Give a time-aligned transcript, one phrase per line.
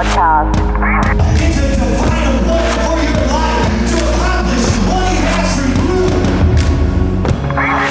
[0.00, 0.56] podcast.
[1.36, 6.00] It's a divine appointment for your life to accomplish what He has for you.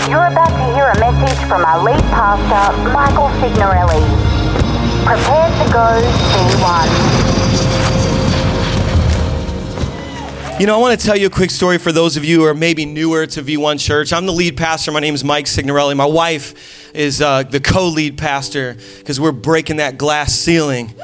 [0.09, 4.01] You're about to hear a message from our lead pastor, Michael Signorelli.
[5.05, 5.85] Prepare to go
[6.33, 6.89] V1.
[10.59, 12.45] You know, I want to tell you a quick story for those of you who
[12.45, 14.11] are maybe newer to V1 Church.
[14.11, 14.91] I'm the lead pastor.
[14.91, 15.93] My name is Mike Signorelli.
[15.93, 20.95] My wife is uh, the co lead pastor because we're breaking that glass ceiling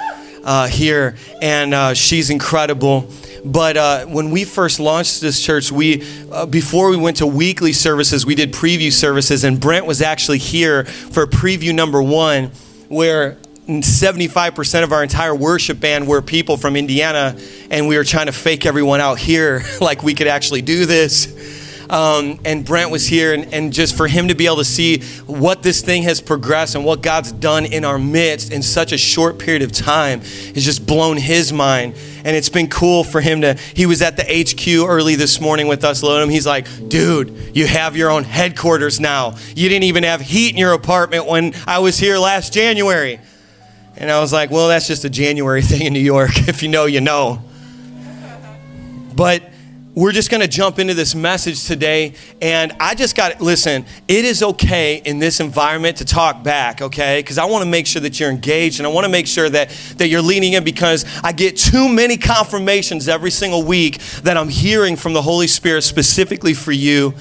[0.46, 3.10] uh, here, and uh, she's incredible.
[3.44, 7.74] But uh, when we first launched this church, we uh, before we went to weekly
[7.74, 12.52] services, we did preview services, and Brent was actually here for preview number one,
[12.88, 13.38] where
[13.68, 17.36] 75% of our entire worship band were people from Indiana,
[17.72, 21.64] and we were trying to fake everyone out here like we could actually do this.
[21.90, 25.02] Um, and Brent was here, and, and just for him to be able to see
[25.26, 28.98] what this thing has progressed and what God's done in our midst in such a
[28.98, 31.96] short period of time has just blown his mind.
[32.24, 33.54] And it's been cool for him to.
[33.54, 36.30] He was at the HQ early this morning with us, Lodum.
[36.30, 39.38] He's like, dude, you have your own headquarters now.
[39.56, 43.20] You didn't even have heat in your apartment when I was here last January.
[43.98, 46.32] And I was like, well, that's just a January thing in New York.
[46.48, 47.42] If you know, you know.
[49.16, 49.44] But
[49.96, 52.14] we're just going to jump into this message today.
[52.42, 57.20] And I just got listen, it is okay in this environment to talk back, okay?
[57.20, 59.50] Because I want to make sure that you're engaged and I want to make sure
[59.50, 64.36] that, that you're leaning in because I get too many confirmations every single week that
[64.36, 67.14] I'm hearing from the Holy Spirit specifically for you.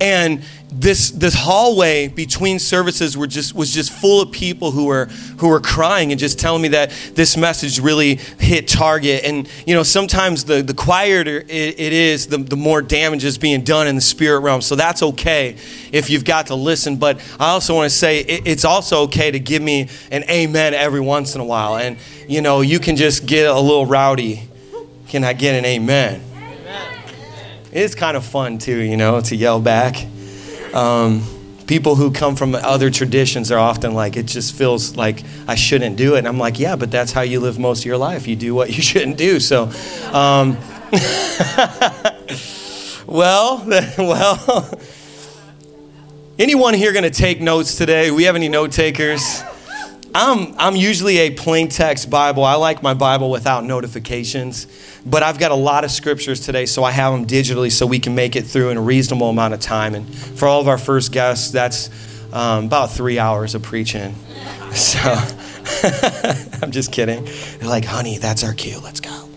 [0.00, 5.06] And this this hallway between services were just was just full of people who were
[5.38, 9.24] who were crying and just telling me that this message really hit target.
[9.24, 13.36] And you know sometimes the the quieter it, it is the, the more damage is
[13.36, 14.62] being done in the spirit realm.
[14.62, 15.56] So that's okay
[15.90, 16.96] if you've got to listen.
[16.96, 20.74] But i also want to say it, it's also okay to give me an amen
[20.74, 21.76] every once in a while.
[21.76, 21.96] And
[22.28, 24.48] you know you can just get a little rowdy.
[25.08, 26.22] Can i get an amen?
[27.72, 30.06] It's kind of fun too you know to yell back
[30.74, 31.22] um,
[31.66, 35.96] people who come from other traditions are often like, it just feels like I shouldn't
[35.96, 36.18] do it.
[36.18, 38.26] And I'm like, yeah, but that's how you live most of your life.
[38.26, 39.38] You do what you shouldn't do.
[39.38, 39.70] So,
[40.12, 40.58] um,
[43.06, 43.64] well,
[43.98, 44.78] well,
[46.38, 48.10] anyone here going to take notes today?
[48.10, 49.44] We have any note takers?
[50.14, 52.44] I'm, I'm usually a plain text Bible.
[52.44, 54.66] I like my Bible without notifications,
[55.06, 58.00] but I've got a lot of scriptures today, so I have them digitally so we
[58.00, 59.94] can make it through in a reasonable amount of time.
[59.94, 61.90] And for all of our first guests, that's
[62.32, 64.14] um, about three hours of preaching.
[64.70, 65.00] So
[66.62, 67.24] I'm just kidding.
[67.58, 68.78] They're like, honey, that's our cue.
[68.78, 69.28] Let's go.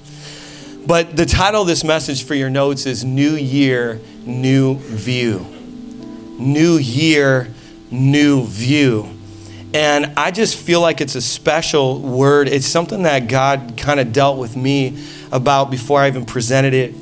[0.85, 5.39] But the title of this message for your notes is New Year, New View.
[6.37, 7.47] New Year,
[7.89, 9.09] New View.
[9.73, 12.47] And I just feel like it's a special word.
[12.47, 16.93] It's something that God kind of dealt with me about before I even presented it.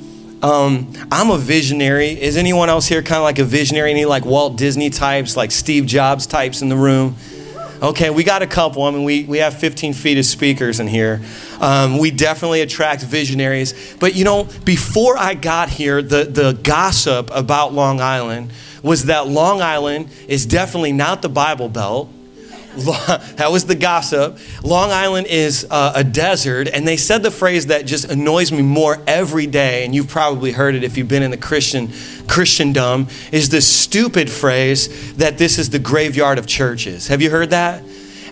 [0.42, 2.10] Um, I'm a visionary.
[2.10, 3.92] Is anyone else here kind of like a visionary?
[3.92, 7.16] Any like Walt Disney types, like Steve Jobs types in the room?
[7.82, 8.84] Okay, we got a couple.
[8.84, 11.22] I mean, we, we have 15 feet of speakers in here.
[11.60, 13.96] Um, we definitely attract visionaries.
[14.00, 19.28] But you know, before I got here, the, the gossip about Long Island was that
[19.28, 22.10] Long Island is definitely not the Bible Belt.
[23.36, 24.38] that was the gossip.
[24.64, 28.62] Long Island is uh, a desert, and they said the phrase that just annoys me
[28.62, 31.90] more every day, and you've probably heard it if you've been in the Christian
[32.28, 37.08] Christendom, is this stupid phrase that this is the graveyard of churches.
[37.08, 37.84] Have you heard that?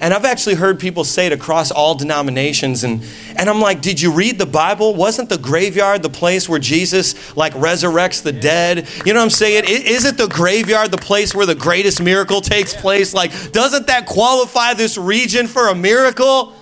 [0.01, 2.83] And I've actually heard people say it across all denominations.
[2.83, 3.03] And,
[3.35, 4.95] and I'm like, did you read the Bible?
[4.95, 8.87] Wasn't the graveyard the place where Jesus like resurrects the dead?
[9.05, 9.65] You know what I'm saying?
[9.67, 13.13] Isn't the graveyard the place where the greatest miracle takes place?
[13.13, 16.53] Like, doesn't that qualify this region for a miracle?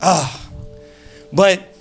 [0.00, 0.50] Ah.
[1.32, 1.75] But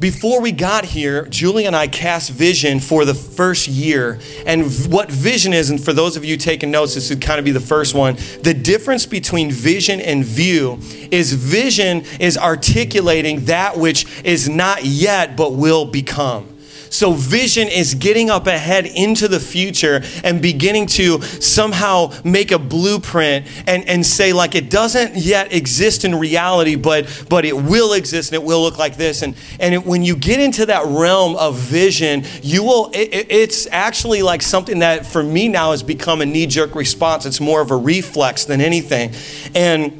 [0.00, 4.18] before we got here, Julie and I cast vision for the first year.
[4.46, 7.44] And what vision is, and for those of you taking notes, this would kind of
[7.44, 8.16] be the first one.
[8.42, 10.78] The difference between vision and view
[11.10, 16.48] is vision is articulating that which is not yet but will become.
[16.90, 22.58] So, vision is getting up ahead into the future and beginning to somehow make a
[22.58, 27.92] blueprint and, and say, like, it doesn't yet exist in reality, but, but it will
[27.92, 29.22] exist and it will look like this.
[29.22, 33.68] And, and it, when you get into that realm of vision, you will, it, it's
[33.68, 37.24] actually like something that for me now has become a knee jerk response.
[37.24, 39.12] It's more of a reflex than anything.
[39.54, 39.99] And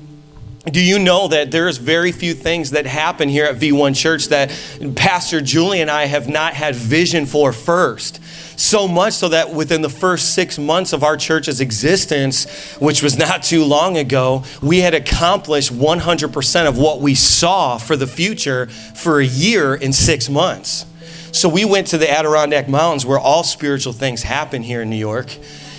[0.66, 4.50] do you know that there's very few things that happen here at V1 Church that
[4.94, 8.22] Pastor Julie and I have not had vision for first?
[8.58, 13.16] So much so that within the first six months of our church's existence, which was
[13.16, 18.66] not too long ago, we had accomplished 100% of what we saw for the future
[18.66, 20.84] for a year in six months.
[21.32, 24.96] So we went to the Adirondack Mountains where all spiritual things happen here in New
[24.96, 25.34] York.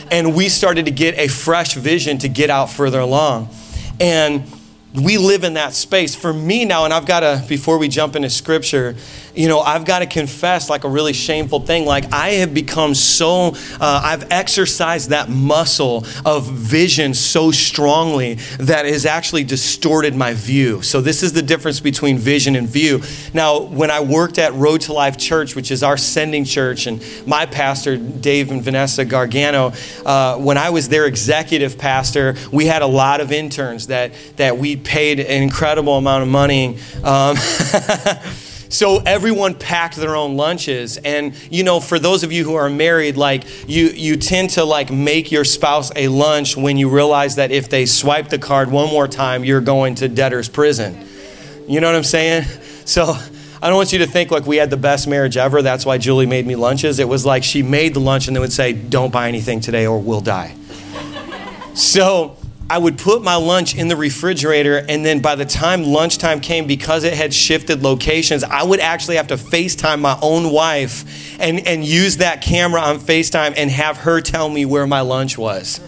[0.10, 3.50] And we started to get a fresh vision to get out further along.
[4.00, 4.44] And
[4.94, 6.16] we live in that space.
[6.16, 8.96] For me now, and I've got to, before we jump into scripture,
[9.34, 11.86] you know, I've got to confess like a really shameful thing.
[11.86, 18.86] Like, I have become so, uh, I've exercised that muscle of vision so strongly that
[18.86, 20.82] it has actually distorted my view.
[20.82, 23.02] So, this is the difference between vision and view.
[23.34, 27.02] Now, when I worked at Road to Life Church, which is our sending church, and
[27.26, 29.72] my pastor, Dave and Vanessa Gargano,
[30.06, 34.58] uh, when I was their executive pastor, we had a lot of interns that, that
[34.58, 36.78] we paid an incredible amount of money.
[37.04, 37.38] Um,
[38.72, 40.96] So everyone packed their own lunches.
[40.96, 44.64] And you know, for those of you who are married, like you you tend to
[44.64, 48.72] like make your spouse a lunch when you realize that if they swipe the card
[48.72, 51.06] one more time, you're going to debtor's prison.
[51.68, 52.46] You know what I'm saying?
[52.84, 53.16] So
[53.62, 55.62] I don't want you to think like we had the best marriage ever.
[55.62, 56.98] That's why Julie made me lunches.
[57.00, 59.86] It was like she made the lunch and then would say, Don't buy anything today
[59.86, 60.56] or we'll die.
[61.76, 62.36] so
[62.72, 66.68] I would put my lunch in the refrigerator, and then by the time lunchtime came,
[66.68, 71.68] because it had shifted locations, I would actually have to FaceTime my own wife and,
[71.68, 75.82] and use that camera on FaceTime and have her tell me where my lunch was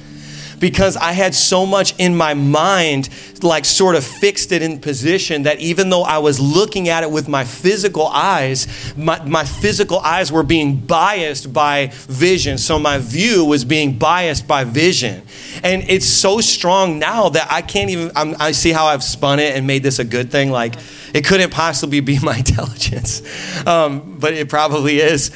[0.63, 3.09] because I had so much in my mind,
[3.41, 7.11] like sort of fixed it in position that even though I was looking at it
[7.11, 12.57] with my physical eyes, my, my physical eyes were being biased by vision.
[12.57, 15.23] So my view was being biased by vision.
[15.65, 19.39] And it's so strong now that I can't even, I'm, i see how I've spun
[19.39, 20.49] it and made this a good thing.
[20.49, 20.75] Like,
[21.13, 23.21] it couldn't possibly be my intelligence,
[23.67, 25.29] um, but it probably is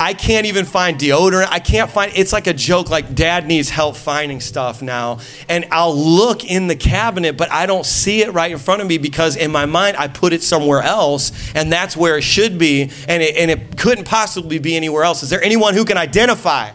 [0.00, 1.48] I can't even find deodorant.
[1.50, 5.18] I can't find it's like a joke like dad needs help finding stuff now.
[5.48, 8.86] And I'll look in the cabinet, but I don't see it right in front of
[8.86, 12.58] me because in my mind I put it somewhere else and that's where it should
[12.58, 15.24] be and it, and it couldn't possibly be anywhere else.
[15.24, 16.70] Is there anyone who can identify?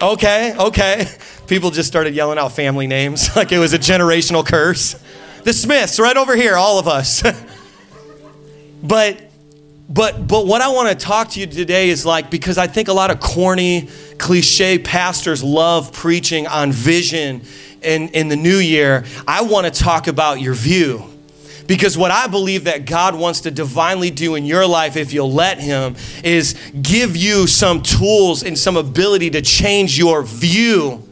[0.00, 1.06] Okay, okay.
[1.46, 4.98] People just started yelling out family names like it was a generational curse.
[5.44, 7.22] The Smiths right over here, all of us.
[8.82, 9.25] but
[9.88, 12.88] but but what I want to talk to you today is like because I think
[12.88, 13.88] a lot of corny
[14.18, 17.42] cliche pastors love preaching on vision
[17.82, 19.04] in, in the new year.
[19.26, 21.04] I want to talk about your view.
[21.66, 25.32] Because what I believe that God wants to divinely do in your life, if you'll
[25.32, 31.02] let Him, is give you some tools and some ability to change your view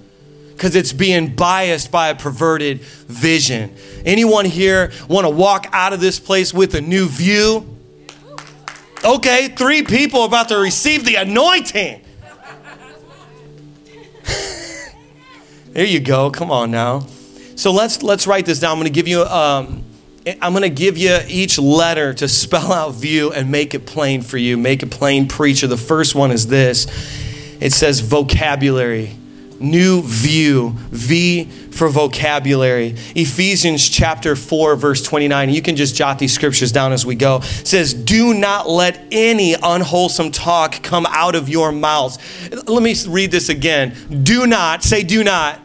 [0.52, 3.74] because it's being biased by a perverted vision.
[4.04, 7.73] Anyone here want to walk out of this place with a new view?
[9.04, 12.00] Okay, three people about to receive the anointing.
[15.72, 16.30] there you go.
[16.30, 17.06] Come on now.
[17.56, 18.72] So let's let's write this down.
[18.72, 19.84] I'm going to give you um,
[20.40, 24.22] I'm going to give you each letter to spell out view and make it plain
[24.22, 24.56] for you.
[24.56, 25.66] Make it plain, preacher.
[25.66, 26.86] The first one is this.
[27.60, 29.16] It says vocabulary.
[29.64, 30.74] New view.
[30.90, 31.44] V
[31.74, 32.94] for vocabulary.
[33.14, 35.50] Ephesians chapter 4, verse 29.
[35.50, 37.38] You can just jot these scriptures down as we go.
[37.38, 42.18] It says, Do not let any unwholesome talk come out of your mouths.
[42.66, 44.22] Let me read this again.
[44.22, 45.60] Do not, say, do not.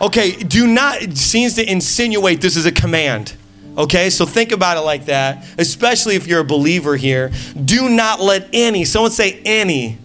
[0.00, 3.34] Okay, do not seems to insinuate this is a command.
[3.78, 7.30] Okay, so think about it like that, especially if you're a believer here.
[7.62, 9.98] Do not let any, someone say any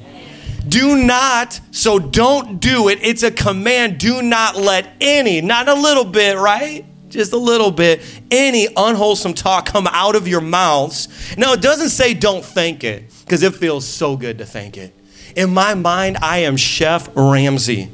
[0.68, 3.00] do not, so don't do it.
[3.02, 4.00] It's a command.
[4.00, 6.86] Do not let any, not a little bit, right?
[7.10, 8.02] Just a little bit,
[8.32, 11.36] any unwholesome talk come out of your mouths.
[11.38, 14.94] No, it doesn't say don't think it, because it feels so good to think it.
[15.36, 17.90] In my mind, I am Chef Ramsay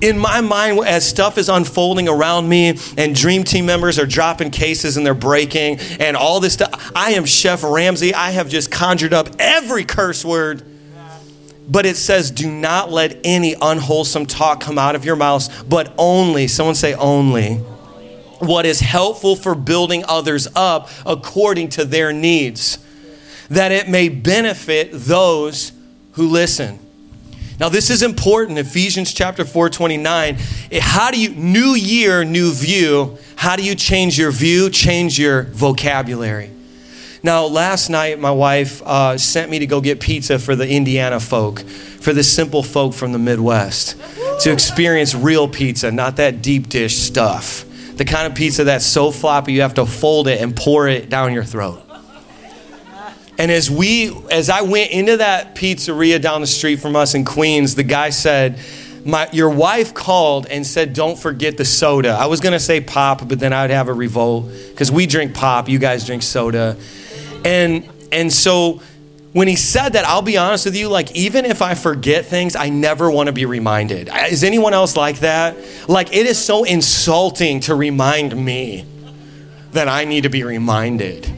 [0.00, 4.50] in my mind, as stuff is unfolding around me and dream team members are dropping
[4.50, 8.14] cases and they're breaking and all this stuff, I am Chef Ramsay.
[8.14, 10.62] I have just conjured up every curse word
[11.70, 15.94] but it says, do not let any unwholesome talk come out of your mouths, but
[15.96, 17.58] only, someone say only,
[18.40, 22.78] what is helpful for building others up according to their needs,
[23.48, 25.72] that it may benefit those
[26.12, 26.78] who listen.
[27.60, 28.58] Now this is important.
[28.58, 30.38] Ephesians chapter 4, 29.
[30.80, 35.44] How do you, new year, new view, how do you change your view, change your
[35.44, 36.50] vocabulary?
[37.22, 41.20] Now, last night, my wife uh, sent me to go get pizza for the Indiana
[41.20, 43.96] folk, for the simple folk from the Midwest,
[44.40, 47.66] to experience real pizza, not that deep dish stuff.
[47.96, 51.10] The kind of pizza that's so floppy you have to fold it and pour it
[51.10, 51.82] down your throat.
[53.36, 57.26] And as we, as I went into that pizzeria down the street from us in
[57.26, 58.58] Queens, the guy said,
[59.04, 62.10] my, your wife called and said, don't forget the soda.
[62.10, 65.68] I was to say pop, but then I'd have a revolt because we drink pop,
[65.68, 66.76] you guys drink soda.
[67.44, 68.80] And, and so
[69.32, 72.56] when he said that, I'll be honest with you, like, even if I forget things,
[72.56, 74.10] I never want to be reminded.
[74.28, 75.56] Is anyone else like that?
[75.88, 78.84] Like, it is so insulting to remind me
[79.72, 81.30] that I need to be reminded.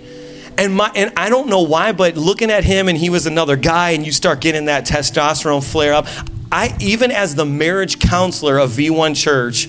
[0.57, 3.57] And my and I don't know why, but looking at him and he was another
[3.57, 6.07] guy, and you start getting that testosterone flare up.
[6.51, 9.69] I even as the marriage counselor of V1 Church,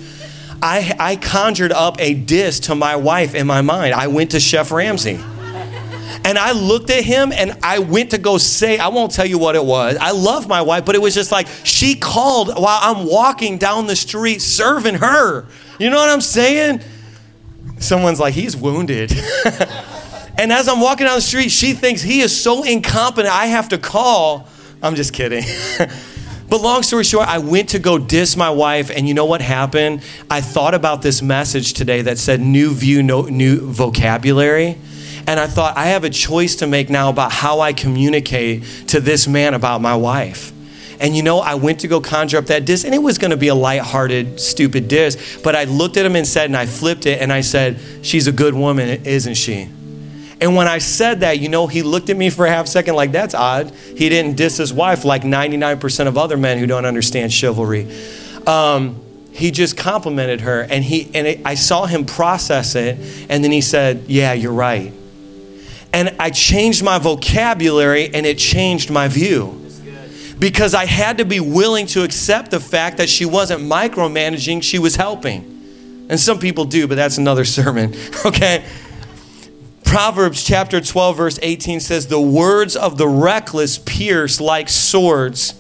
[0.61, 3.93] I I conjured up a diss to my wife in my mind.
[3.93, 5.19] I went to Chef Ramsay.
[6.25, 9.38] And I looked at him and I went to go say, I won't tell you
[9.38, 9.98] what it was.
[9.98, 13.88] I love my wife, but it was just like she called while I'm walking down
[13.88, 15.46] the street serving her.
[15.79, 16.82] You know what I'm saying?
[17.79, 19.12] Someone's like, he's wounded.
[20.38, 23.70] And as I'm walking down the street, she thinks he is so incompetent, I have
[23.70, 24.48] to call.
[24.82, 25.43] I'm just kidding.
[26.50, 29.41] but long story short, I went to go diss my wife, and you know what
[29.41, 30.01] happened?
[30.29, 34.77] I thought about this message today that said new view, no, new vocabulary.
[35.27, 38.99] And I thought, I have a choice to make now about how I communicate to
[38.99, 40.51] this man about my wife.
[40.99, 43.31] And you know, I went to go conjure up that diss, and it was going
[43.31, 45.39] to be a lighthearted, stupid diss.
[45.43, 48.27] But I looked at him and said, and I flipped it, and I said, She's
[48.27, 49.69] a good woman, isn't she?
[50.41, 52.95] And when I said that, you know, he looked at me for a half second
[52.95, 53.71] like, that's odd.
[53.71, 57.87] He didn't diss his wife like 99% of other men who don't understand chivalry.
[58.45, 59.01] Um,
[59.31, 62.97] he just complimented her, and, he, and it, I saw him process it,
[63.29, 64.93] and then he said, Yeah, you're right.
[65.93, 69.63] And I changed my vocabulary, and it changed my view
[70.39, 74.79] because I had to be willing to accept the fact that she wasn't micromanaging, she
[74.79, 76.05] was helping.
[76.09, 77.95] And some people do, but that's another sermon,
[78.25, 78.65] okay?
[79.85, 85.53] Proverbs chapter 12, verse 18 says, The words of the reckless pierce like swords,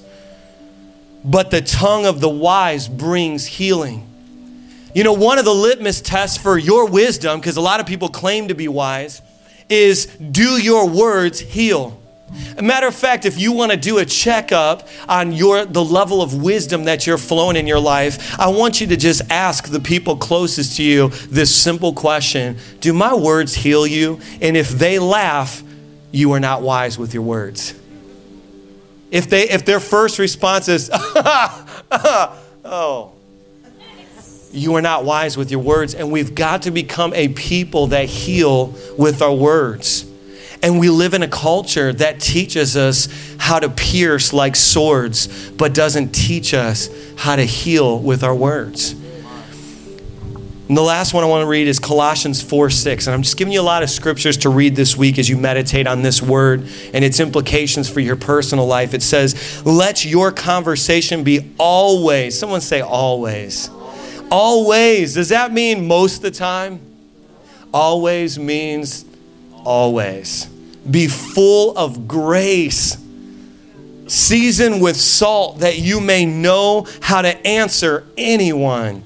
[1.23, 4.09] but the tongue of the wise brings healing.
[4.93, 8.09] You know, one of the litmus tests for your wisdom, because a lot of people
[8.09, 9.21] claim to be wise,
[9.73, 11.99] is do your words heal?
[12.57, 16.21] A matter of fact, if you want to do a checkup on your the level
[16.21, 19.79] of wisdom that you're flowing in your life, I want you to just ask the
[19.79, 24.19] people closest to you this simple question: Do my words heal you?
[24.41, 25.63] And if they laugh,
[26.11, 27.75] you are not wise with your words.
[29.11, 30.89] If they if their first response is,
[32.65, 33.12] "Oh,"
[34.53, 38.05] you are not wise with your words, and we've got to become a people that
[38.05, 40.05] heal with our words.
[40.61, 45.73] And we live in a culture that teaches us how to pierce like swords, but
[45.73, 48.95] doesn't teach us how to heal with our words.
[50.69, 53.07] And the last one I want to read is Colossians 4 6.
[53.07, 55.37] And I'm just giving you a lot of scriptures to read this week as you
[55.37, 56.61] meditate on this word
[56.93, 58.93] and its implications for your personal life.
[58.93, 63.69] It says, Let your conversation be always, someone say always.
[64.33, 65.13] Always.
[65.13, 66.79] Does that mean most of the time?
[67.71, 69.05] Always means
[69.63, 70.47] always
[70.89, 72.97] be full of grace,
[74.05, 79.03] Season with salt, that you may know how to answer anyone.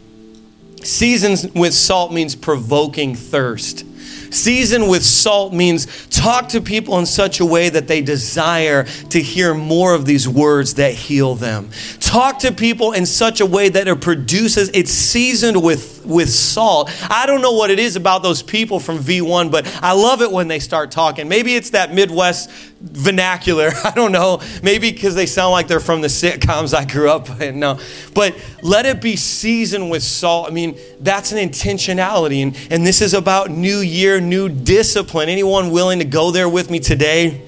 [0.81, 3.86] Seasoned with salt means provoking thirst.
[4.31, 9.22] Seasoned with salt means talk to people in such a way that they desire to
[9.22, 11.69] hear more of these words that heal them.
[12.00, 16.89] Talk to people in such a way that it produces, it's seasoned with, with salt.
[17.10, 20.31] I don't know what it is about those people from V1, but I love it
[20.31, 21.27] when they start talking.
[21.27, 22.50] Maybe it's that Midwest
[22.81, 23.72] vernacular.
[23.84, 24.41] I don't know.
[24.63, 27.60] Maybe because they sound like they're from the sitcoms I grew up in.
[27.60, 27.79] No.
[28.13, 30.48] But let it be seasoned with salt.
[30.48, 32.43] I mean, that's an intentionality.
[32.43, 35.29] And, and this is about new year, new discipline.
[35.29, 37.43] Anyone willing to go there with me today?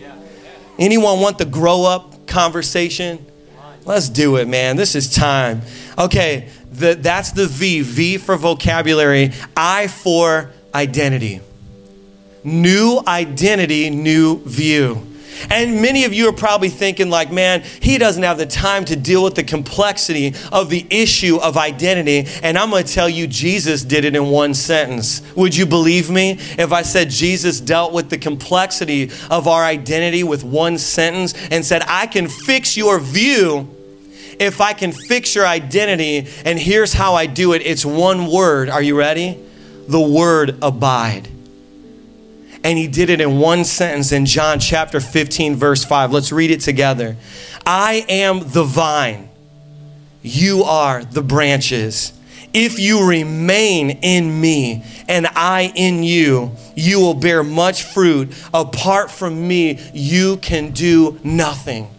[0.78, 3.26] Anyone want the grow up conversation?
[3.86, 4.76] Let's do it, man.
[4.78, 5.62] This is time.
[5.98, 7.82] Okay, the, that's the V.
[7.82, 11.42] V for vocabulary, I for identity.
[12.44, 15.09] New identity, new view.
[15.50, 18.96] And many of you are probably thinking, like, man, he doesn't have the time to
[18.96, 22.26] deal with the complexity of the issue of identity.
[22.44, 25.22] And I'm going to tell you, Jesus did it in one sentence.
[25.36, 30.24] Would you believe me if I said Jesus dealt with the complexity of our identity
[30.24, 33.76] with one sentence and said, I can fix your view
[34.40, 36.28] if I can fix your identity?
[36.46, 38.70] And here's how I do it it's one word.
[38.70, 39.38] Are you ready?
[39.88, 41.28] The word abide
[42.64, 46.12] and he did it in one sentence in John chapter 15, verse 5.
[46.12, 47.16] Let's read it together.
[47.66, 49.30] I am the vine,
[50.22, 52.14] you are the branches.
[52.52, 58.34] If you remain in me and I in you, you will bear much fruit.
[58.54, 61.90] Apart from me, you can do nothing.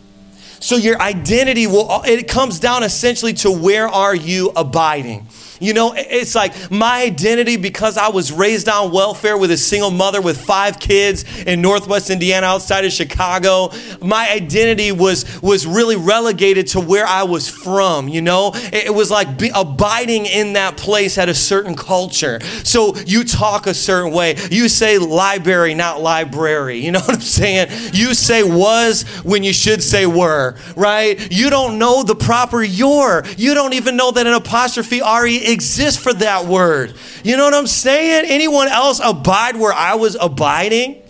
[0.58, 5.28] So your identity will, it comes down essentially to where are you abiding?
[5.60, 9.90] You know, it's like my identity because I was raised on welfare with a single
[9.90, 13.70] mother with five kids in Northwest Indiana outside of Chicago.
[14.00, 18.52] My identity was was really relegated to where I was from, you know?
[18.54, 22.40] It was like abiding in that place had a certain culture.
[22.64, 24.36] So you talk a certain way.
[24.50, 26.78] You say library, not library.
[26.78, 27.68] You know what I'm saying?
[27.92, 31.30] You say was when you should say were, right?
[31.30, 33.24] You don't know the proper your.
[33.36, 36.95] You don't even know that an apostrophe re exist for that word.
[37.25, 38.25] You know what I'm saying?
[38.28, 41.02] Anyone else abide where I was abiding?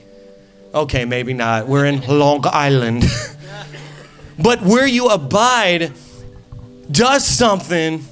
[0.75, 1.67] Okay, maybe not.
[1.67, 3.05] We're in Long Island.
[4.39, 5.93] but where you abide
[6.91, 8.05] does something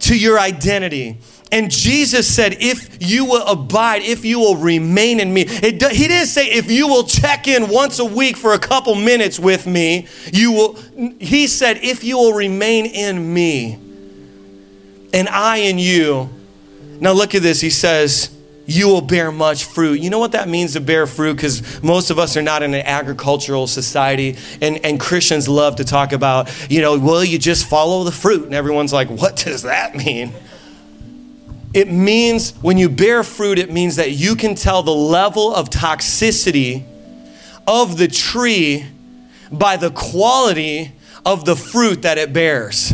[0.00, 1.18] to your identity.
[1.50, 5.44] And Jesus said, if you will abide, if you will remain in me.
[5.46, 8.94] It, he didn't say, if you will check in once a week for a couple
[8.94, 10.74] minutes with me, you will.
[11.18, 13.87] He said, if you will remain in me
[15.12, 16.30] and I in you.
[17.00, 17.60] Now look at this.
[17.60, 18.34] He says,
[18.68, 19.98] you will bear much fruit.
[19.98, 21.36] You know what that means to bear fruit?
[21.36, 25.84] Because most of us are not in an agricultural society, and, and Christians love to
[25.84, 28.44] talk about, you know, will you just follow the fruit?
[28.44, 30.34] And everyone's like, what does that mean?
[31.72, 35.70] It means when you bear fruit, it means that you can tell the level of
[35.70, 36.84] toxicity
[37.66, 38.84] of the tree
[39.50, 40.92] by the quality
[41.24, 42.92] of the fruit that it bears.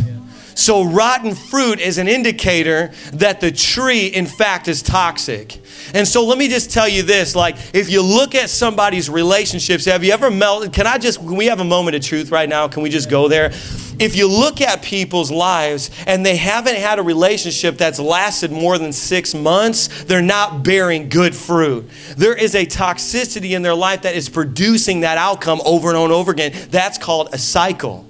[0.55, 5.59] So, rotten fruit is an indicator that the tree, in fact, is toxic.
[5.93, 9.83] And so, let me just tell you this like, if you look at somebody's relationships,
[9.83, 10.71] have you ever melted?
[10.71, 12.69] Can I just, can we have a moment of truth right now?
[12.69, 13.51] Can we just go there?
[13.99, 18.77] If you look at people's lives and they haven't had a relationship that's lasted more
[18.77, 21.89] than six months, they're not bearing good fruit.
[22.15, 26.05] There is a toxicity in their life that is producing that outcome over and over
[26.05, 26.53] and over again.
[26.71, 28.04] That's called a cycle.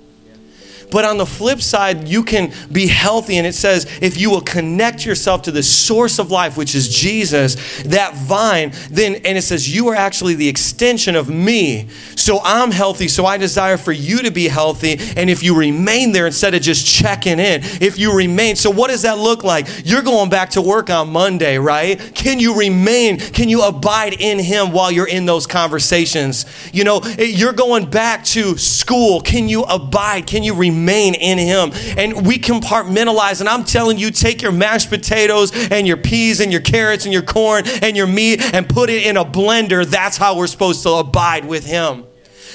[0.95, 3.35] But on the flip side, you can be healthy.
[3.35, 6.87] And it says, if you will connect yourself to the source of life, which is
[6.87, 11.89] Jesus, that vine, then, and it says, you are actually the extension of me.
[12.15, 13.09] So I'm healthy.
[13.09, 14.95] So I desire for you to be healthy.
[15.17, 18.89] And if you remain there instead of just checking in, if you remain, so what
[18.89, 19.67] does that look like?
[19.83, 21.99] You're going back to work on Monday, right?
[22.15, 23.17] Can you remain?
[23.17, 26.45] Can you abide in Him while you're in those conversations?
[26.71, 29.19] You know, you're going back to school.
[29.19, 30.25] Can you abide?
[30.25, 30.84] Can you remain?
[30.85, 31.71] Remain in Him.
[31.97, 33.39] And we compartmentalize.
[33.39, 37.13] And I'm telling you, take your mashed potatoes and your peas and your carrots and
[37.13, 39.85] your corn and your meat and put it in a blender.
[39.85, 42.05] That's how we're supposed to abide with Him.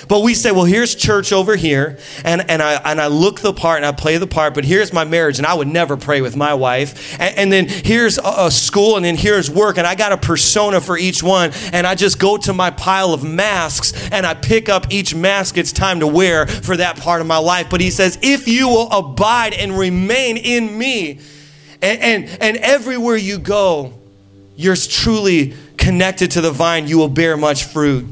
[0.09, 3.53] But we say, well, here's church over here, and, and, I, and I look the
[3.53, 6.21] part and I play the part, but here's my marriage, and I would never pray
[6.21, 7.19] with my wife.
[7.21, 10.17] And, and then here's a, a, school, and then here's work, and I got a
[10.17, 14.35] persona for each one, and I just go to my pile of masks and I
[14.35, 17.69] pick up each mask it's time to wear for that part of my life.
[17.71, 21.21] But he says, if you will abide and remain in me,
[21.83, 23.95] and, and, and everywhere you go,
[24.57, 28.07] you're truly connected to the vine, you will bear much fruit.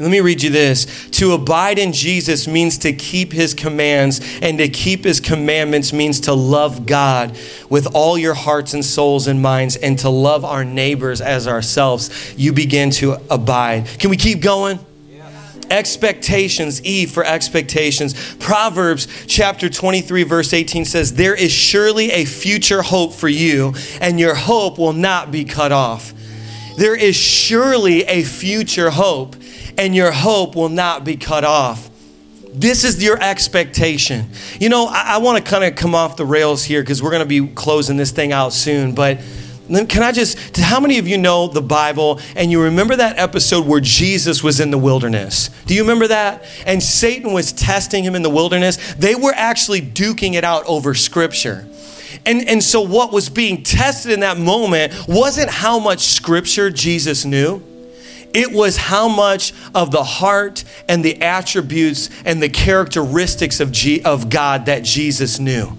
[0.00, 1.08] Let me read you this.
[1.10, 6.20] To abide in Jesus means to keep his commands, and to keep his commandments means
[6.20, 7.36] to love God
[7.68, 12.32] with all your hearts and souls and minds, and to love our neighbors as ourselves.
[12.36, 13.88] You begin to abide.
[13.98, 14.78] Can we keep going?
[15.70, 22.80] expectations e for expectations proverbs chapter 23 verse 18 says there is surely a future
[22.80, 26.14] hope for you and your hope will not be cut off
[26.78, 29.36] there is surely a future hope
[29.78, 31.88] and your hope will not be cut off.
[32.52, 34.30] This is your expectation.
[34.60, 37.12] You know, I, I want to kind of come off the rails here because we're
[37.12, 39.20] going to be closing this thing out soon, but
[39.68, 43.66] can I just, how many of you know the Bible and you remember that episode
[43.66, 45.50] where Jesus was in the wilderness?
[45.66, 46.44] Do you remember that?
[46.64, 48.94] And Satan was testing him in the wilderness.
[48.94, 51.68] They were actually duking it out over scripture.
[52.24, 57.26] And, and so, what was being tested in that moment wasn't how much scripture Jesus
[57.26, 57.62] knew.
[58.34, 64.02] It was how much of the heart and the attributes and the characteristics of, G-
[64.02, 65.76] of God that Jesus knew.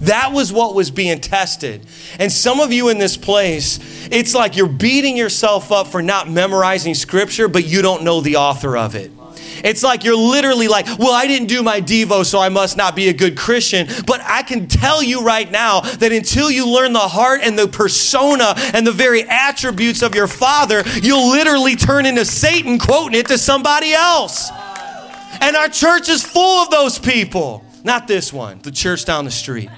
[0.00, 1.86] That was what was being tested.
[2.18, 3.78] And some of you in this place,
[4.10, 8.36] it's like you're beating yourself up for not memorizing scripture, but you don't know the
[8.36, 9.10] author of it.
[9.64, 12.96] It's like you're literally like, well, I didn't do my Devo, so I must not
[12.96, 13.88] be a good Christian.
[14.06, 17.68] But I can tell you right now that until you learn the heart and the
[17.68, 23.26] persona and the very attributes of your Father, you'll literally turn into Satan quoting it
[23.28, 24.50] to somebody else.
[25.40, 27.64] And our church is full of those people.
[27.84, 29.70] Not this one, the church down the street.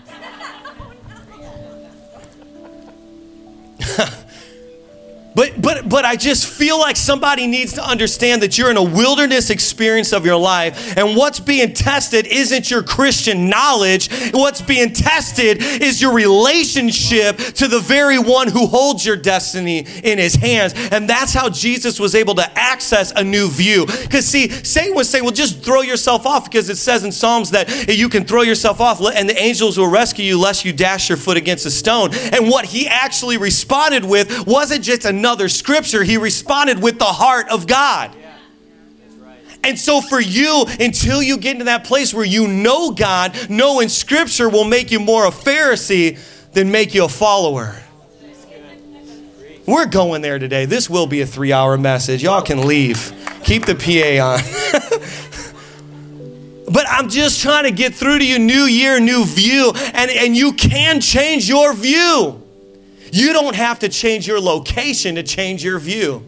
[5.34, 8.82] But, but, but I just feel like somebody needs to understand that you're in a
[8.82, 14.08] wilderness experience of your life, and what's being tested isn't your Christian knowledge.
[14.32, 20.18] What's being tested is your relationship to the very one who holds your destiny in
[20.18, 20.74] his hands.
[20.90, 23.86] And that's how Jesus was able to access a new view.
[23.86, 27.50] Because, see, Satan was saying, well, just throw yourself off, because it says in Psalms
[27.52, 31.10] that you can throw yourself off, and the angels will rescue you lest you dash
[31.10, 32.10] your foot against a stone.
[32.32, 37.04] And what he actually responded with wasn't just another another scripture, he responded with the
[37.04, 38.14] heart of God.
[39.64, 43.88] And so, for you, until you get into that place where you know God, knowing
[43.88, 46.16] Scripture will make you more a Pharisee
[46.52, 47.76] than make you a follower.
[49.66, 50.64] We're going there today.
[50.64, 52.22] This will be a three hour message.
[52.22, 53.12] Y'all can leave.
[53.44, 54.40] Keep the PA on.
[56.72, 59.72] but I'm just trying to get through to you, new year, new view.
[59.92, 62.42] And, and you can change your view.
[63.12, 66.24] You don't have to change your location to change your view.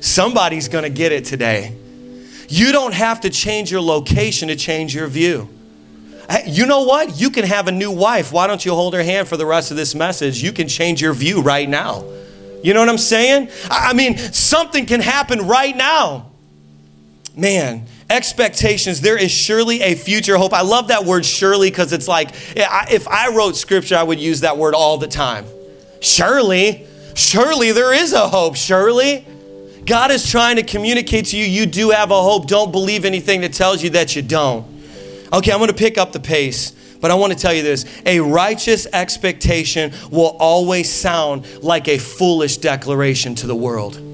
[0.00, 1.76] Somebody's going to get it today.
[2.48, 5.48] You don't have to change your location to change your view.
[6.46, 7.20] You know what?
[7.20, 8.32] You can have a new wife.
[8.32, 10.42] Why don't you hold her hand for the rest of this message?
[10.42, 12.04] You can change your view right now.
[12.62, 13.50] You know what I'm saying?
[13.70, 16.30] I mean, something can happen right now.
[17.36, 20.52] Man, expectations, there is surely a future hope.
[20.52, 24.40] I love that word surely because it's like if I wrote scripture, I would use
[24.40, 25.46] that word all the time.
[26.00, 28.56] Surely, surely there is a hope.
[28.56, 29.26] Surely.
[29.84, 32.46] God is trying to communicate to you, you do have a hope.
[32.46, 34.66] Don't believe anything that tells you that you don't.
[35.32, 37.86] Okay, I'm going to pick up the pace, but I want to tell you this.
[38.04, 44.09] A righteous expectation will always sound like a foolish declaration to the world.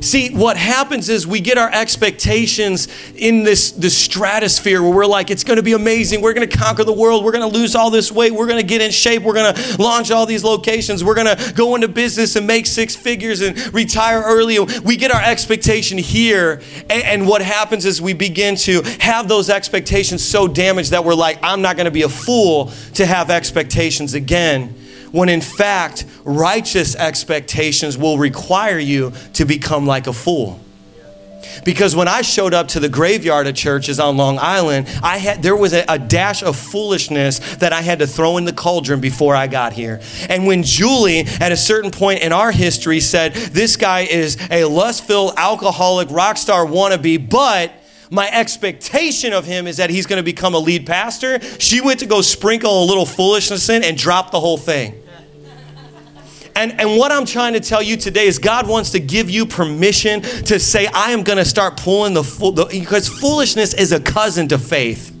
[0.00, 5.30] See, what happens is we get our expectations in this, this stratosphere where we're like,
[5.30, 6.20] it's going to be amazing.
[6.20, 7.24] We're going to conquer the world.
[7.24, 8.32] We're going to lose all this weight.
[8.32, 9.22] We're going to get in shape.
[9.22, 11.02] We're going to launch all these locations.
[11.02, 14.58] We're going to go into business and make six figures and retire early.
[14.58, 16.60] We get our expectation here.
[16.90, 21.14] And, and what happens is we begin to have those expectations so damaged that we're
[21.14, 24.74] like, I'm not going to be a fool to have expectations again
[25.16, 30.60] when in fact, righteous expectations will require you to become like a fool.
[31.64, 35.42] Because when I showed up to the graveyard of churches on Long Island, I had
[35.42, 39.00] there was a, a, dash of foolishness that I had to throw in the cauldron
[39.00, 40.00] before I got here.
[40.28, 44.64] And when Julie, at a certain point in our history, said, This guy is a
[44.64, 47.72] lust-filled alcoholic rock star wannabe, but
[48.10, 51.40] my expectation of him is that he's going to become a lead pastor.
[51.58, 55.02] She went to go sprinkle a little foolishness in and drop the whole thing.
[56.56, 59.44] And, and what I'm trying to tell you today is God wants to give you
[59.44, 64.00] permission to say, I am going to start pulling the, fool, because foolishness is a
[64.00, 65.12] cousin to faith.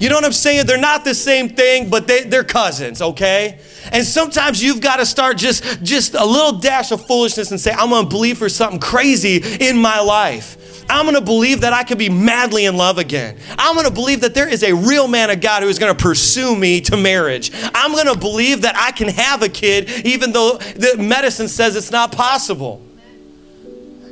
[0.00, 0.66] You know what I'm saying?
[0.66, 3.60] They're not the same thing, but they, they're cousins, okay?
[3.92, 7.70] And sometimes you've got to start just, just a little dash of foolishness and say,
[7.70, 10.56] I'm going to believe for something crazy in my life.
[10.92, 13.38] I'm going to believe that I could be madly in love again.
[13.58, 15.96] I'm going to believe that there is a real man of God who is going
[15.96, 17.50] to pursue me to marriage.
[17.74, 21.76] I'm going to believe that I can have a kid even though the medicine says
[21.76, 22.84] it's not possible.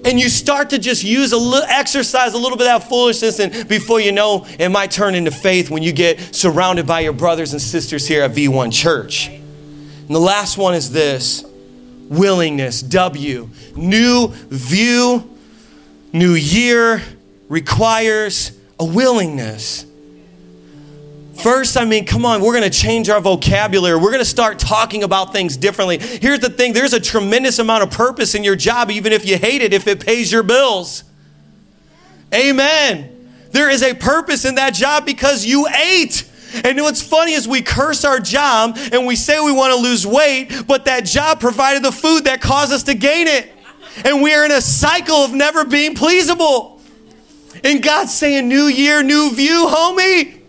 [0.06, 3.38] And you start to just use a little, exercise a little bit of that foolishness,
[3.38, 7.12] and before you know, it might turn into faith when you get surrounded by your
[7.12, 9.28] brothers and sisters here at V1 Church.
[9.28, 11.44] And the last one is this
[12.08, 13.50] willingness, W.
[13.76, 15.30] New view
[16.12, 17.02] new year
[17.48, 19.86] requires a willingness.
[21.42, 23.96] First, I mean, come on, we're going to change our vocabulary.
[23.96, 25.98] We're going to start talking about things differently.
[25.98, 29.38] Here's the thing there's a tremendous amount of purpose in your job, even if you
[29.38, 31.04] hate it, if it pays your bills.
[32.34, 33.16] Amen.
[33.52, 36.26] There is a purpose in that job because you ate.
[36.64, 40.06] And what's funny is we curse our job and we say we want to lose
[40.06, 43.50] weight, but that job provided the food that caused us to gain it
[44.04, 46.80] and we are in a cycle of never being pleasable.
[47.64, 50.40] And God's saying, New year, new view, homie.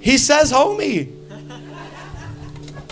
[0.00, 1.17] He says, homie.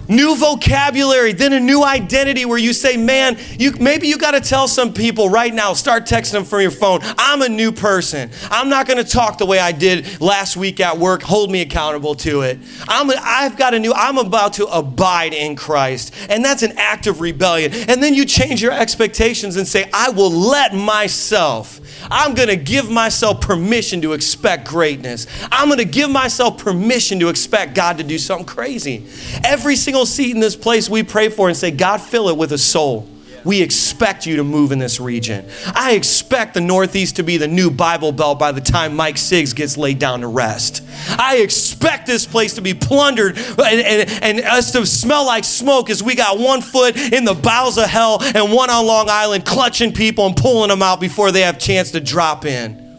[0.09, 4.41] New vocabulary, then a new identity where you say, man, you maybe you got to
[4.41, 7.01] tell some people right now, start texting them from your phone.
[7.19, 8.31] I'm a new person.
[8.51, 11.23] I'm not going to talk the way I did last week at work.
[11.23, 12.59] Hold me accountable to it.
[12.89, 16.15] I'm a, I've got a new, I'm about to abide in Christ.
[16.29, 17.73] And that's an act of rebellion.
[17.89, 22.57] And then you change your expectations and say, I will let myself I'm going to
[22.57, 25.27] give myself permission to expect greatness.
[25.51, 29.07] I'm going to give myself permission to expect God to do something crazy.
[29.45, 32.53] Every single seat in this place we pray for and say, God, fill it with
[32.53, 33.09] a soul.
[33.45, 35.49] we expect you to move in this region.
[35.73, 39.55] I expect the Northeast to be the new Bible Belt by the time Mike Siggs
[39.55, 40.83] gets laid down to rest.
[41.17, 45.91] I expect this place to be plundered and, and, and us to smell like smoke
[45.91, 49.47] as we got one foot in the bowels of hell and one on Long Island
[49.47, 52.99] clutching people and pulling them out before they have chance to drop in.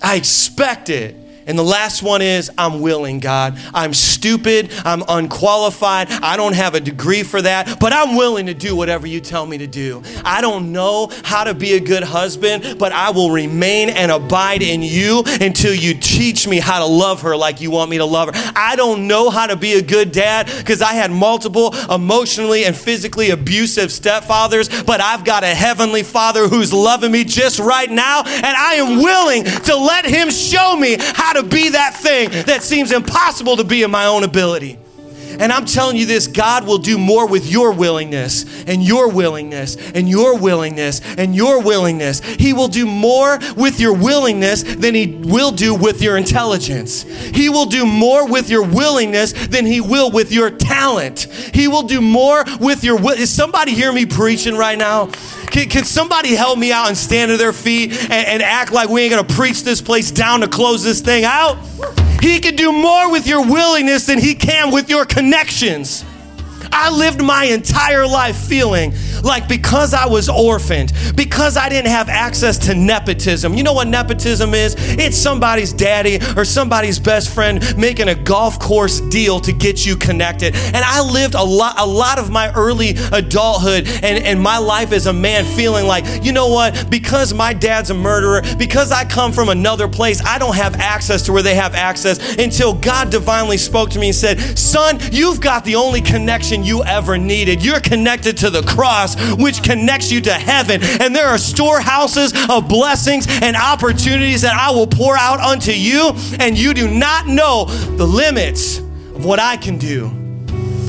[0.00, 1.16] I expect it.
[1.46, 3.58] And the last one is, I'm willing, God.
[3.74, 4.70] I'm stupid.
[4.84, 6.10] I'm unqualified.
[6.10, 9.46] I don't have a degree for that, but I'm willing to do whatever you tell
[9.46, 10.02] me to do.
[10.24, 14.62] I don't know how to be a good husband, but I will remain and abide
[14.62, 18.04] in you until you teach me how to love her like you want me to
[18.04, 18.52] love her.
[18.56, 22.76] I don't know how to be a good dad because I had multiple emotionally and
[22.76, 28.22] physically abusive stepfathers, but I've got a heavenly father who's loving me just right now,
[28.24, 32.62] and I am willing to let him show me how to be that thing that
[32.62, 34.78] seems impossible to be in my own ability.
[35.38, 39.76] And I'm telling you this God will do more with your willingness and your willingness
[39.92, 42.20] and your willingness and your willingness.
[42.20, 47.02] He will do more with your willingness than He will do with your intelligence.
[47.02, 51.20] He will do more with your willingness than He will with your talent.
[51.54, 53.18] He will do more with your will.
[53.18, 55.10] Is somebody hear me preaching right now?
[55.52, 58.88] Can, can somebody help me out and stand to their feet and, and act like
[58.88, 61.58] we ain't gonna preach this place down to close this thing out?
[62.22, 66.06] He can do more with your willingness than he can with your connections.
[66.72, 72.08] I lived my entire life feeling like because I was orphaned, because I didn't have
[72.08, 73.54] access to nepotism.
[73.54, 74.74] You know what nepotism is?
[74.78, 79.96] It's somebody's daddy or somebody's best friend making a golf course deal to get you
[79.96, 80.54] connected.
[80.54, 84.92] And I lived a lot a lot of my early adulthood and, and my life
[84.92, 89.04] as a man feeling like, you know what, because my dad's a murderer, because I
[89.04, 93.10] come from another place, I don't have access to where they have access until God
[93.10, 97.64] divinely spoke to me and said, Son, you've got the only connection you ever needed.
[97.64, 100.80] You're connected to the cross, which connects you to heaven.
[101.00, 106.12] And there are storehouses of blessings and opportunities that I will pour out unto you,
[106.38, 110.06] and you do not know the limits of what I can do.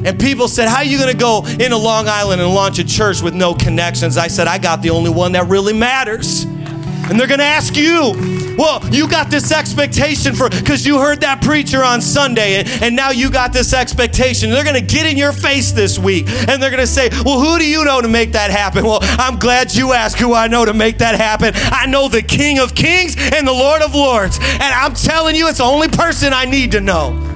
[0.05, 2.83] And people said, How are you going to go into Long Island and launch a
[2.83, 4.17] church with no connections?
[4.17, 6.43] I said, I got the only one that really matters.
[6.43, 8.13] And they're going to ask you,
[8.57, 12.95] well, you got this expectation for, because you heard that preacher on Sunday, and, and
[12.95, 14.49] now you got this expectation.
[14.49, 17.39] They're going to get in your face this week, and they're going to say, well,
[17.39, 18.85] who do you know to make that happen?
[18.85, 21.53] Well, I'm glad you asked who I know to make that happen.
[21.55, 24.37] I know the King of Kings and the Lord of Lords.
[24.41, 27.32] And I'm telling you, it's the only person I need to know.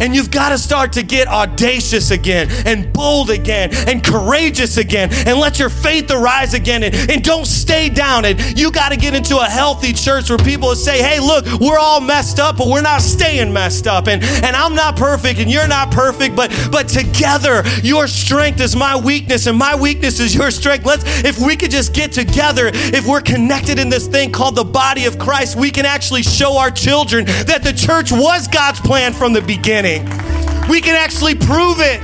[0.00, 5.10] And you've got to start to get audacious again and bold again and courageous again
[5.12, 8.24] and let your faith arise again and, and don't stay down.
[8.24, 11.78] And you got to get into a healthy church where people say, hey, look, we're
[11.78, 14.08] all messed up, but we're not staying messed up.
[14.08, 18.74] And, and I'm not perfect and you're not perfect, but, but together, your strength is
[18.76, 20.84] my weakness and my weakness is your strength.
[20.84, 24.64] Let's, if we could just get together, if we're connected in this thing called the
[24.64, 29.12] body of Christ, we can actually show our children that the church was God's plan
[29.12, 29.83] from the beginning.
[29.84, 32.02] We can actually prove it.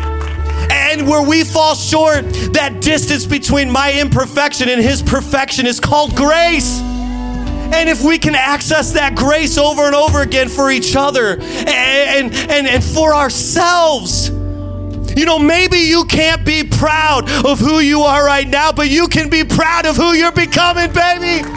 [0.71, 6.15] And where we fall short, that distance between my imperfection and his perfection is called
[6.15, 6.81] grace.
[6.81, 12.35] And if we can access that grace over and over again for each other and,
[12.35, 18.25] and, and for ourselves, you know, maybe you can't be proud of who you are
[18.27, 21.49] right now, but you can be proud of who you're becoming, baby.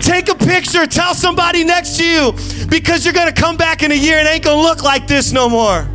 [0.00, 2.32] Take a picture, tell somebody next to you
[2.72, 5.06] because you're going to come back in a year and ain't going to look like
[5.06, 5.86] this no more.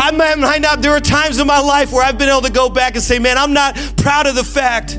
[0.00, 2.70] I might not, there are times in my life where I've been able to go
[2.70, 4.98] back and say, man, I'm not proud of the fact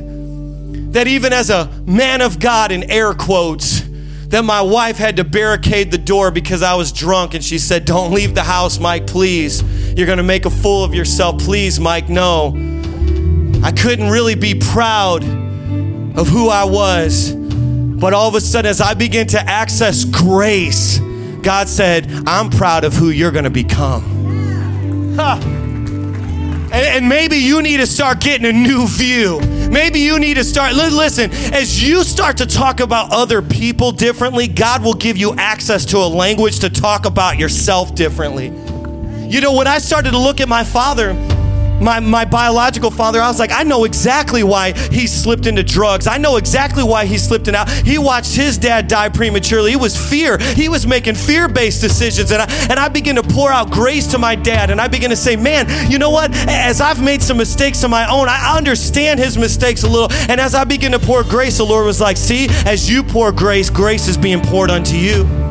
[0.93, 3.81] that even as a man of God, in air quotes,
[4.27, 7.85] that my wife had to barricade the door because I was drunk and she said,
[7.85, 9.63] Don't leave the house, Mike, please.
[9.97, 11.39] You're to make a fool of yourself.
[11.39, 12.49] Please, Mike, no.
[13.63, 17.38] I couldn't really be proud of who I was.
[17.99, 20.99] But all of a sudden, as I began to access grace,
[21.41, 25.15] God said, I'm proud of who you're going to become.
[25.15, 25.39] Huh.
[26.71, 29.39] And, and, maybe you need to start getting a new view.
[29.71, 34.47] Maybe you need to start, listen, as you start to talk about other people differently,
[34.47, 38.47] God will give you access to a language to talk about yourself differently.
[39.27, 41.13] You know, when I started to look at my father,
[41.81, 46.07] my, my biological father, I was like, I know exactly why he slipped into drugs.
[46.07, 47.69] I know exactly why he slipped in out.
[47.69, 49.73] He watched his dad die prematurely.
[49.73, 50.37] It was fear.
[50.37, 52.31] He was making fear based decisions.
[52.31, 54.69] And I, and I began to pour out grace to my dad.
[54.69, 56.31] And I began to say, man, you know what?
[56.47, 60.11] As I've made some mistakes of my own, I understand his mistakes a little.
[60.29, 63.31] And as I begin to pour grace, the Lord was like, see, as you pour
[63.31, 65.48] grace, grace is being poured unto you.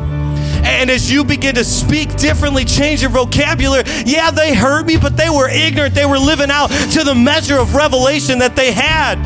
[0.63, 5.17] And as you begin to speak differently, change your vocabulary, yeah, they heard me, but
[5.17, 5.95] they were ignorant.
[5.95, 9.21] They were living out to the measure of revelation that they had.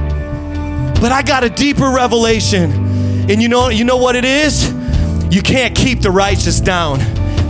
[0.99, 2.71] But I got a deeper revelation.
[3.29, 4.71] And you know, you know what it is?
[5.29, 6.99] You can't keep the righteous down.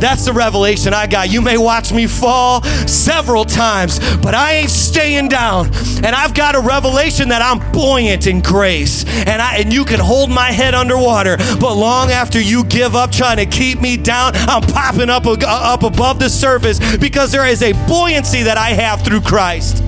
[0.04, 1.32] That's the revelation I got.
[1.32, 5.68] You may watch me fall several times, but I ain't staying down.
[6.04, 9.06] And I've got a revelation that I'm buoyant in grace.
[9.26, 13.14] And I and you can hold my head underwater, but long after you give up
[13.14, 17.48] trying to keep me down, I'm popping up uh, up above the surface because there
[17.48, 19.82] is a buoyancy that I have through Christ.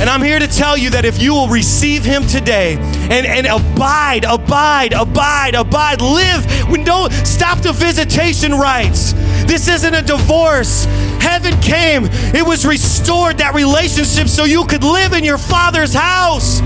[0.00, 2.76] And I'm here to tell you that if you will receive him today
[3.10, 9.12] and, and abide, abide, abide, abide, live, when don't stop the visitation rights.
[9.44, 10.84] This isn't a divorce.
[11.18, 16.60] Heaven came, it was restored, that relationship, so you could live in your father's house.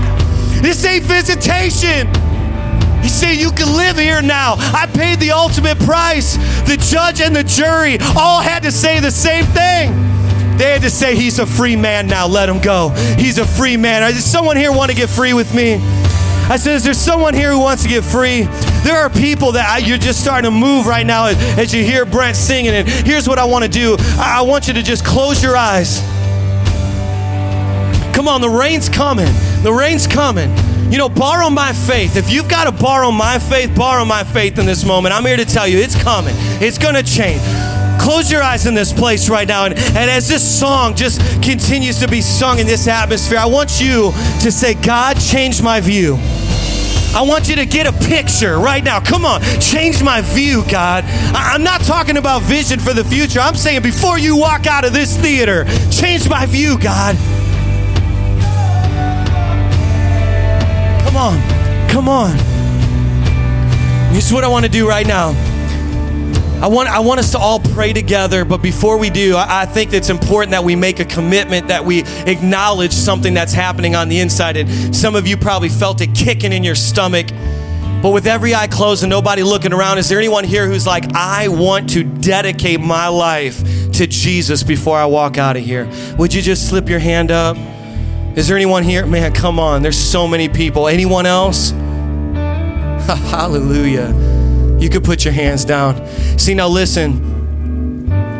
[0.61, 2.07] This ain't visitation.
[3.01, 4.57] You see, you can live here now.
[4.59, 6.37] I paid the ultimate price.
[6.67, 10.12] The judge and the jury all had to say the same thing.
[10.57, 12.89] They had to say, He's a free man now, let him go.
[13.17, 14.01] He's a free man.
[14.01, 15.79] Does someone here want to get free with me?
[16.49, 18.43] I said, Is there someone here who wants to get free?
[18.83, 21.83] There are people that I, you're just starting to move right now as, as you
[21.83, 22.73] hear Brent singing.
[22.73, 25.55] And here's what I want to do I, I want you to just close your
[25.55, 26.01] eyes.
[28.13, 29.31] Come on, the rain's coming.
[29.63, 30.53] The rain's coming.
[30.91, 32.15] You know, borrow my faith.
[32.15, 35.15] If you've got to borrow my faith, borrow my faith in this moment.
[35.15, 36.35] I'm here to tell you it's coming.
[36.61, 37.41] It's going to change.
[37.99, 39.65] Close your eyes in this place right now.
[39.65, 43.79] And, and as this song just continues to be sung in this atmosphere, I want
[43.81, 46.17] you to say, God, change my view.
[47.15, 48.99] I want you to get a picture right now.
[48.99, 51.03] Come on, change my view, God.
[51.05, 53.39] I- am not talking about vision for the future.
[53.39, 57.15] I'm saying before you walk out of this theater, change my view, God.
[61.05, 62.35] Come on, come on.
[64.11, 65.52] This is what I want to do right now.
[66.63, 69.65] I want, I want us to all pray together, but before we do, I, I
[69.65, 74.07] think it's important that we make a commitment, that we acknowledge something that's happening on
[74.07, 74.55] the inside.
[74.55, 77.27] And some of you probably felt it kicking in your stomach.
[78.01, 81.13] But with every eye closed and nobody looking around, is there anyone here who's like,
[81.13, 85.89] I want to dedicate my life to Jesus before I walk out of here?
[86.17, 87.57] Would you just slip your hand up?
[88.37, 89.05] Is there anyone here?
[89.05, 89.81] Man, come on.
[89.81, 90.87] There's so many people.
[90.87, 91.71] Anyone else?
[93.31, 94.32] Hallelujah.
[94.83, 96.05] You could put your hands down.
[96.37, 97.31] See, now listen.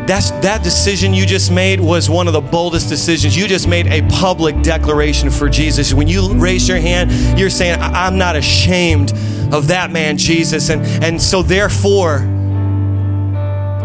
[0.05, 3.37] That's that decision you just made was one of the boldest decisions.
[3.37, 5.93] You just made a public declaration for Jesus.
[5.93, 9.13] When you raise your hand, you're saying, I'm not ashamed
[9.53, 10.67] of that man, Jesus.
[10.67, 12.19] And, and so therefore,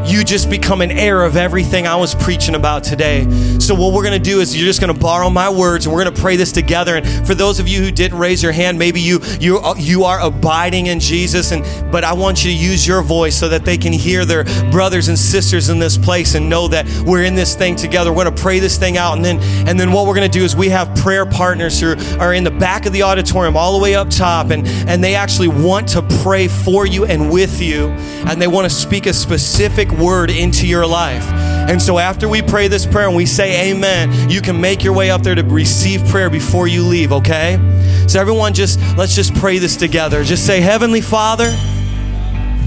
[0.06, 3.28] you just become an heir of everything I was preaching about today.
[3.58, 5.94] So, what we're going to do is you're just going to borrow my words and
[5.94, 6.96] we're going to pray this together.
[6.96, 10.04] And for those of you who didn't raise your hand, maybe you, you, uh, you
[10.04, 13.64] are abiding in Jesus, and, but I want you to use your voice so that
[13.64, 17.34] they can hear their brothers and sisters in this place and know that we're in
[17.34, 18.10] this thing together.
[18.10, 19.16] We're going to pray this thing out.
[19.16, 21.94] And then, and then what we're going to do is we have prayer partners who
[22.18, 25.14] are in the back of the auditorium, all the way up top, and, and they
[25.14, 27.88] actually want to pray for you and with you.
[28.28, 31.24] And they want to speak a specific word into your life.
[31.68, 34.94] And so after we pray this prayer and we say amen, you can make your
[34.94, 37.58] way up there to receive prayer before you leave, okay?
[38.06, 40.24] So everyone just let's just pray this together.
[40.24, 41.54] Just say, "Heavenly Father,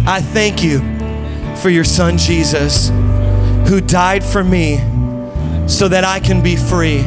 [0.06, 0.80] I thank you
[1.58, 2.90] for your son Jesus
[3.68, 4.78] who died for me
[5.68, 7.02] so that I can be free.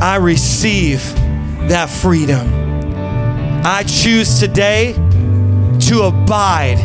[0.00, 1.02] I receive
[1.68, 2.46] that freedom.
[3.64, 4.92] I choose today
[5.88, 6.78] to abide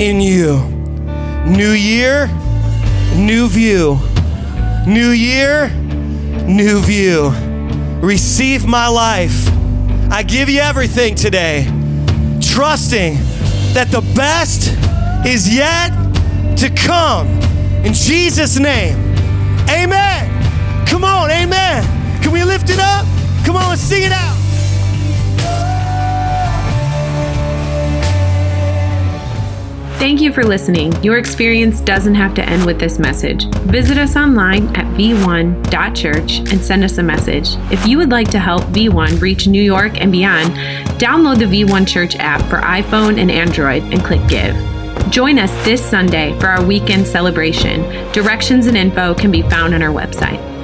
[0.00, 0.75] in you.
[1.46, 2.26] New year,
[3.14, 4.00] new view.
[4.86, 5.68] New year,
[6.44, 7.30] new view.
[8.00, 9.48] Receive my life.
[10.10, 11.64] I give you everything today,
[12.40, 13.14] trusting
[13.74, 14.68] that the best
[15.26, 15.90] is yet
[16.56, 17.28] to come.
[17.84, 18.96] In Jesus' name,
[19.70, 20.86] amen.
[20.86, 22.22] Come on, amen.
[22.22, 23.06] Can we lift it up?
[23.44, 24.35] Come on, sing it out.
[29.98, 30.92] Thank you for listening.
[31.02, 33.46] Your experience doesn't have to end with this message.
[33.64, 37.56] Visit us online at v1.church and send us a message.
[37.72, 40.50] If you would like to help V1 reach New York and beyond,
[41.00, 44.54] download the V1 Church app for iPhone and Android and click Give.
[45.10, 47.82] Join us this Sunday for our weekend celebration.
[48.12, 50.55] Directions and info can be found on our website.